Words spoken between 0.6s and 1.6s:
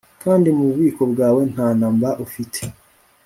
bubiko bwawe